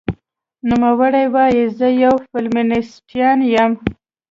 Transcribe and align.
نوموړې 0.69 1.25
وايي، 1.33 1.63
"زه 1.77 1.87
یوه 2.03 2.19
فېمینیسټه 2.31 3.29
یم 3.53 3.71